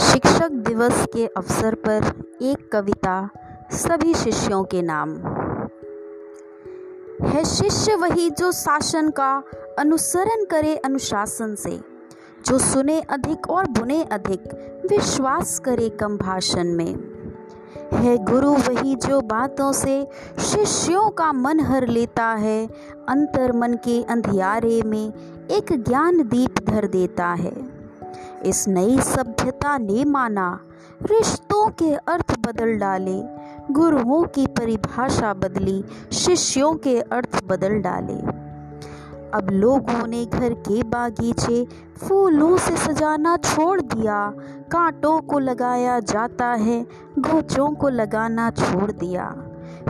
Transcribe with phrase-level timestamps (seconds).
[0.00, 3.30] शिक्षक दिवस के अवसर पर एक कविता
[3.72, 5.10] सभी शिष्यों के नाम।
[7.28, 9.42] है शिष्य वही जो शासन का
[9.78, 11.80] अनुसरण करे अनुशासन से,
[12.46, 14.42] जो सुने अधिक और बुने अधिक,
[14.90, 16.94] विश्वास करे कम भाषण में।
[17.92, 20.08] है गुरु वही जो बातों से
[20.38, 22.66] शिष्यों का मन हर लेता है,
[23.08, 25.12] अंतर मन के अंधियारे में
[25.50, 27.67] एक ज्ञान दीप धर देता है।
[28.44, 30.60] इस नई सभ्यता ने माना।
[31.02, 33.22] रिश्तों के अर्थ बदल डाले,
[33.72, 38.48] गुरुओं की परिभाषा बदली, शिष्यों के अर्थ बदल डाले।
[39.34, 41.66] अब लोगों ने घर के बागीचे
[42.02, 44.32] फूलों से सजाना छोड़ दिया,
[44.72, 46.86] कांटों को लगाया जाता है
[47.18, 49.36] गोचों को लगाना छोड़ दिया।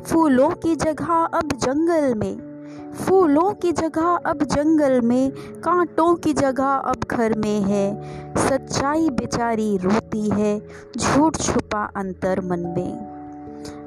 [0.04, 2.47] फूलों की जगह अब जंगल में
[2.94, 8.02] फूलों की जगह अब जंगल में, कांटों की जगह अब घर में है।
[8.48, 10.62] सच्चाई बेचारी रोती है,
[10.98, 13.18] झूठ छुपा अंतर मन में।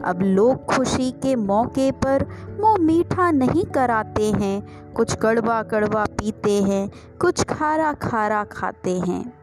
[0.05, 2.25] अब लोग खुशी के मौके पर
[2.59, 9.33] मुँह मीठा नहीं कराते हैं। कुछ कड़वा कड़वा पीते हैं, कुछ खारा खारा खाते हैं।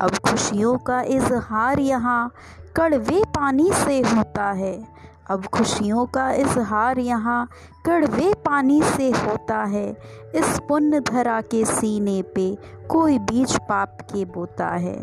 [0.00, 2.32] अब खुशियों का इजहार यहाँ
[2.76, 4.86] कड़वे पानी से होता है।
[5.30, 7.48] अब खुशियों का इजहार यहाँ
[7.86, 9.88] कड़वे पानी से होता है।
[10.34, 12.58] इस पुण्य धरा के सीने पे
[12.88, 14.96] कोई बीज पाप के बोता है।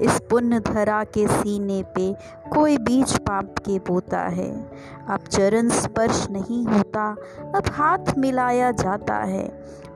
[0.00, 2.12] इस पुण्य धरा के सीने पे
[2.52, 4.50] कोई बीज पाप के बोता है।
[5.08, 7.16] अब चरण स्पर्श नहीं होता,
[7.54, 9.46] अब हाथ मिलाया जाता है।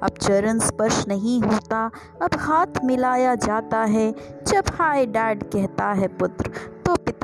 [0.02, 1.90] अब चरण स्पर्श नहीं होता,
[2.22, 4.14] अब हाथ मिलाया जाता है।
[4.46, 6.50] जब हाय डैड कहता है पुत्र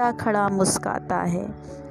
[0.01, 1.45] पिता खड़ा मुस्काता है।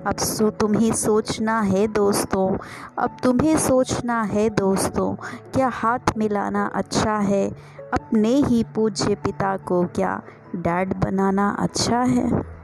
[0.08, 2.58] अब सो तुम्हें सोचना है दोस्तों,
[2.98, 5.14] अब तुम्हें सोचना है दोस्तों,
[5.54, 7.50] क्या हाथ मिलाना अच्छा है?
[7.94, 10.22] अपने ही पूज्य पिता को क्या
[10.56, 12.59] डैड बनाना अच्छा है?